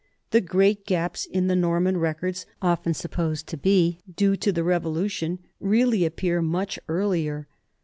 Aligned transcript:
The 0.31 0.41
great 0.41 0.87
gaps 0.87 1.27
in 1.27 1.45
the 1.45 1.55
Norman 1.55 1.95
records, 1.97 2.47
often 2.59 2.95
supposed 2.95 3.45
to 3.49 3.55
be 3.55 3.99
due 4.15 4.35
to 4.35 4.51
the 4.51 4.63
Revolution, 4.63 5.37
really 5.59 6.05
appear 6.05 6.41
much 6.41 6.79
earlier. 6.87 7.47